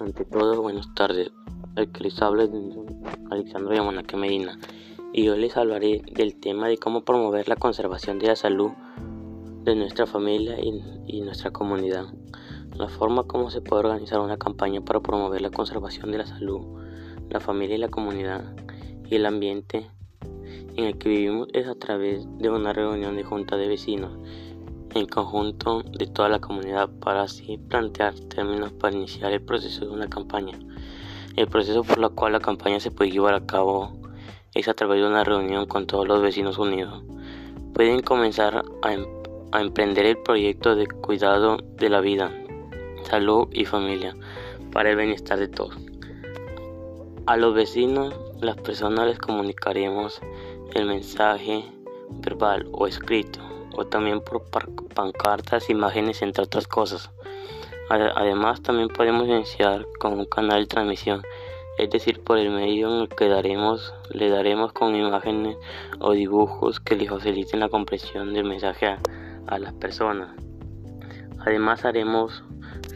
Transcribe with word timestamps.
Ante 0.00 0.24
todo, 0.24 0.62
buenas 0.62 0.94
tardes. 0.94 1.32
El 1.74 1.90
que 1.90 2.04
les 2.04 2.22
habla 2.22 2.44
es 2.44 2.50
Alexandro 3.32 3.74
Yamanaque 3.74 4.16
Medina 4.16 4.56
y 5.12 5.28
hoy 5.28 5.40
les 5.40 5.56
hablaré 5.56 6.02
del 6.12 6.38
tema 6.38 6.68
de 6.68 6.78
cómo 6.78 7.04
promover 7.04 7.48
la 7.48 7.56
conservación 7.56 8.20
de 8.20 8.28
la 8.28 8.36
salud 8.36 8.70
de 9.64 9.74
nuestra 9.74 10.06
familia 10.06 10.56
y, 10.60 11.20
nuestra 11.22 11.50
comunidad. 11.50 12.06
La 12.76 12.88
forma 12.88 13.24
como 13.24 13.50
se 13.50 13.60
puede 13.60 13.80
organizar 13.80 14.20
una 14.20 14.36
campaña 14.36 14.80
para 14.82 15.00
promover 15.00 15.40
la 15.40 15.50
conservación 15.50 16.12
de 16.12 16.18
la 16.18 16.26
salud, 16.26 16.60
la 17.28 17.40
familia 17.40 17.74
y 17.74 17.80
la 17.80 17.88
comunidad 17.88 18.54
y 19.10 19.16
el 19.16 19.26
ambiente 19.26 19.90
en 20.76 20.84
el 20.84 20.96
que 20.98 21.08
vivimos 21.08 21.48
es 21.54 21.66
a 21.66 21.74
través 21.74 22.24
de 22.38 22.50
una 22.50 22.72
reunión 22.72 23.16
de 23.16 23.24
junta 23.24 23.56
de 23.56 23.66
vecinos 23.66 24.12
en 24.94 25.06
conjunto 25.06 25.82
de 25.82 26.06
toda 26.06 26.28
la 26.28 26.38
comunidad 26.38 26.88
para 27.00 27.22
así 27.22 27.58
plantear 27.58 28.14
términos 28.14 28.72
para 28.72 28.96
iniciar 28.96 29.32
el 29.32 29.42
proceso 29.42 29.84
de 29.84 29.92
una 29.92 30.08
campaña. 30.08 30.58
El 31.36 31.46
proceso 31.46 31.84
por 31.84 31.98
el 31.98 32.10
cual 32.10 32.32
la 32.32 32.40
campaña 32.40 32.80
se 32.80 32.90
puede 32.90 33.10
llevar 33.10 33.34
a 33.34 33.46
cabo 33.46 33.92
es 34.54 34.68
a 34.68 34.74
través 34.74 35.00
de 35.00 35.06
una 35.06 35.24
reunión 35.24 35.66
con 35.66 35.86
todos 35.86 36.08
los 36.08 36.22
vecinos 36.22 36.58
unidos. 36.58 37.02
Pueden 37.74 38.00
comenzar 38.00 38.64
em-, 38.84 39.06
a 39.52 39.60
emprender 39.60 40.06
el 40.06 40.18
proyecto 40.18 40.74
de 40.74 40.86
cuidado 40.86 41.58
de 41.58 41.88
la 41.88 42.00
vida, 42.00 42.32
salud 43.04 43.48
y 43.52 43.64
familia 43.64 44.16
para 44.72 44.90
el 44.90 44.96
bienestar 44.96 45.38
de 45.38 45.48
todos. 45.48 45.76
A 47.26 47.36
los 47.36 47.54
vecinos, 47.54 48.14
las 48.40 48.56
personas 48.56 49.06
les 49.06 49.18
comunicaremos 49.18 50.20
el 50.74 50.86
mensaje 50.86 51.64
verbal 52.22 52.66
o 52.72 52.86
escrito 52.86 53.47
o 53.78 53.86
también 53.86 54.20
por 54.20 54.42
pancartas, 54.94 55.70
imágenes, 55.70 56.20
entre 56.22 56.42
otras 56.42 56.66
cosas. 56.66 57.10
Además, 57.88 58.60
también 58.60 58.88
podemos 58.88 59.28
iniciar 59.28 59.86
con 60.00 60.18
un 60.18 60.26
canal 60.26 60.60
de 60.60 60.66
transmisión, 60.66 61.22
es 61.78 61.88
decir, 61.88 62.20
por 62.24 62.38
el 62.38 62.50
medio 62.50 62.92
en 62.92 63.02
el 63.02 63.08
que 63.08 63.28
daremos, 63.28 63.94
le 64.10 64.30
daremos 64.30 64.72
con 64.72 64.96
imágenes 64.96 65.56
o 66.00 66.12
dibujos 66.12 66.80
que 66.80 66.96
le 66.96 67.08
faciliten 67.08 67.60
la 67.60 67.68
comprensión 67.68 68.34
del 68.34 68.44
mensaje 68.44 68.96
a, 69.46 69.58
las 69.58 69.72
personas. 69.74 70.34
Además, 71.46 71.84
haremos 71.84 72.42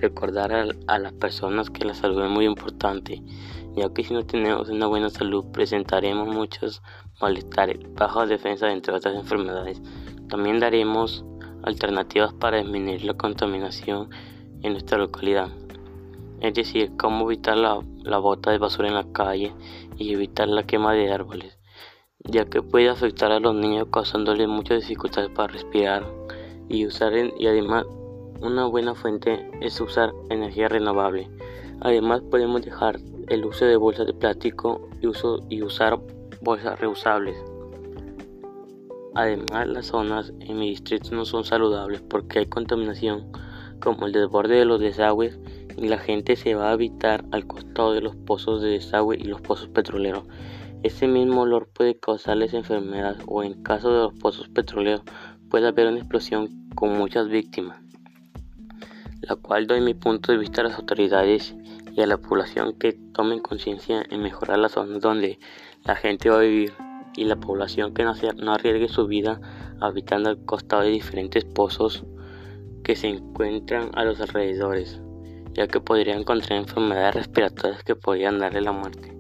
recordar 0.01 0.53
a, 0.89 0.99
las 0.99 1.13
personas 1.13 1.71
que 1.71 1.85
la 1.85 1.95
salud 1.95 2.25
es 2.25 2.31
muy 2.31 2.45
importante, 2.45 3.23
ya 3.77 3.89
que 3.95 4.03
si 4.03 4.13
no 4.13 4.27
tenemos 4.27 4.69
una 4.69 4.89
buena 4.89 5.11
salud 5.11 5.45
presentaremos 5.53 6.27
muchos 6.27 6.83
malestares, 7.21 7.79
baja 7.95 8.27
defensa, 8.27 8.71
entre 8.73 8.93
otras 8.93 9.15
enfermedades. 9.15 9.81
También 10.29 10.61
daremos 10.61 11.25
alternativas 11.63 12.33
para 12.33 12.59
disminuir 12.59 13.05
la 13.05 13.15
contaminación 13.15 14.11
en 14.63 14.73
nuestra 14.73 14.99
localidad, 14.99 15.49
es 16.41 16.55
decir, 16.55 16.93
cómo 16.97 17.31
evitar 17.31 17.57
la, 17.57 17.81
la 18.03 18.19
bota 18.19 18.51
de 18.51 18.59
basura 18.59 18.89
en 18.89 18.95
la 18.95 19.13
calle 19.13 19.53
y 19.97 20.13
evitar 20.13 20.49
la 20.49 20.65
quema 20.65 20.93
de 20.93 21.13
árboles, 21.13 21.59
ya 22.19 22.45
que 22.47 22.63
puede 22.63 22.89
afectar 22.89 23.33
a 23.33 23.41
los 23.41 23.55
niños 23.55 23.89
causándoles 23.93 24.49
muchas 24.49 24.81
dificultades 24.81 25.31
para 25.31 25.53
respirar 25.53 26.05
y 26.69 26.87
usar 26.87 27.13
y 27.15 27.47
además 27.47 27.85
una 28.41 28.67
buena 28.67 28.95
fuente 28.95 29.49
es 29.61 29.81
usar 29.81 30.13
energía 30.31 30.69
renovable. 30.69 31.31
Además 31.81 32.23
podemos 32.23 32.63
dejar 32.63 32.99
el 33.29 33.45
uso 33.45 33.65
de 33.65 33.77
bolsas 33.77 34.07
de 34.07 34.15
plástico 34.15 34.89
y, 35.01 35.07
uso, 35.07 35.45
y 35.49 35.63
usar 35.63 36.01
bolsas 36.41 36.79
reusables. 36.81 37.37
Además, 39.15 39.69
las 39.69 39.87
zonas 39.87 40.33
en 40.41 40.59
mi 40.59 40.71
distrito 40.71 41.15
no 41.15 41.25
son 41.25 41.45
saludables 41.45 42.01
porque 42.01 42.41
hay 42.41 42.47
contaminación, 42.47 43.31
como 43.81 44.07
el 44.07 44.13
desborde 44.13 44.57
de 44.57 44.65
los 44.65 44.81
desagües, 44.81 45.39
y 45.77 45.89
la 45.89 45.99
gente 45.99 46.37
se 46.37 46.55
va 46.55 46.69
a 46.69 46.73
habitar 46.73 47.25
al 47.31 47.47
costado 47.47 47.93
de 47.93 48.01
los 48.01 48.17
pozos 48.17 48.63
de 48.63 48.71
desagüe 48.71 49.17
y 49.19 49.25
los 49.25 49.41
pozos 49.41 49.69
petroleros. 49.69 50.25
Ese 50.83 51.07
mismo 51.07 51.43
olor 51.43 51.69
puede 51.69 51.99
causarles 51.99 52.55
enfermedades 52.55 53.23
o 53.27 53.43
en 53.43 53.63
caso 53.63 53.93
de 53.93 54.03
los 54.03 54.15
pozos 54.15 54.49
petroleros 54.49 55.03
puede 55.49 55.69
haber 55.69 55.87
una 55.87 55.99
explosión 55.99 56.49
con 56.75 56.97
muchas 56.97 57.29
víctimas, 57.29 57.79
la 59.21 59.37
cual 59.37 59.67
doy 59.67 59.81
mi 59.81 59.95
punto 59.95 60.33
de 60.33 60.39
vista 60.39 60.63
a 60.63 60.65
las 60.65 60.79
autoridades 60.79 61.55
y 61.95 62.01
a 62.01 62.07
la 62.07 62.17
población 62.17 62.73
que 62.79 62.93
tomen 62.93 63.41
conciencia 63.41 64.03
en 64.09 64.23
mejorar 64.23 64.59
las 64.59 64.73
zonas 64.73 65.01
donde 65.01 65.39
la 65.85 65.95
gente 65.95 66.31
va 66.31 66.39
a 66.39 66.43
vivir 66.43 66.73
y 67.17 67.25
la 67.25 67.37
población 67.37 67.95
que 67.95 68.05
no, 68.05 68.53
arriesgue 68.53 68.89
su 68.89 69.07
vida 69.07 69.41
habitando 69.81 70.31
al 70.31 70.45
costado 70.45 70.83
de 70.83 70.91
diferentes 70.91 71.45
pozos 71.45 72.05
que 72.85 72.97
se 72.97 73.09
encuentran 73.09 73.91
a 73.95 74.05
los 74.05 74.21
alrededores, 74.21 75.01
ya 75.53 75.67
que 75.67 75.81
podrían 75.81 76.21
encontrar 76.21 76.59
enfermedades 76.59 77.15
respiratorias 77.15 77.83
que 77.85 77.95
podrían 77.95 78.39
darle 78.39 78.61
la 78.61 78.73
muerte. 78.73 79.17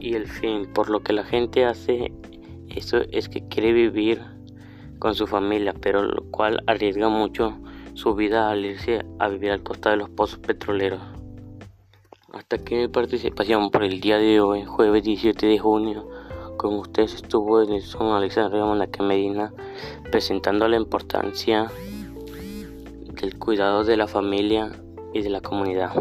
Y 0.00 0.14
el 0.14 0.26
fin, 0.26 0.72
por 0.72 0.90
lo 0.90 1.00
que 1.00 1.12
la 1.12 1.24
gente 1.24 1.64
hace 1.64 2.12
eso 2.68 2.98
es 3.10 3.28
que 3.28 3.46
quiere 3.48 3.72
vivir 3.72 4.20
con 4.98 5.14
su 5.14 5.26
familia, 5.26 5.74
pero 5.80 6.02
lo 6.02 6.30
cual 6.30 6.62
arriesga 6.66 7.08
mucho 7.08 7.58
su 7.94 8.14
vida 8.14 8.50
al 8.50 8.64
irse 8.64 9.04
a 9.18 9.28
vivir 9.28 9.50
al 9.50 9.62
costado 9.62 9.96
de 9.96 10.02
los 10.02 10.10
pozos 10.10 10.38
petroleros. 10.38 11.00
Hasta 12.36 12.56
aquí 12.56 12.74
mi 12.74 12.88
participación 12.88 13.70
por 13.70 13.82
el 13.82 13.98
día 13.98 14.18
de 14.18 14.42
hoy, 14.42 14.62
jueves 14.66 15.02
17 15.02 15.46
de 15.46 15.58
junio. 15.58 16.06
Con 16.58 16.74
ustedes 16.74 17.14
estuvo 17.14 17.64
Nelson 17.64 18.12
Alexandre 18.12 18.60
Manaque 18.60 19.02
Medina 19.02 19.54
presentando 20.12 20.68
la 20.68 20.76
importancia 20.76 21.72
del 23.14 23.38
cuidado 23.38 23.84
de 23.84 23.96
la 23.96 24.06
familia 24.06 24.70
y 25.14 25.22
de 25.22 25.30
la 25.30 25.40
comunidad. 25.40 25.92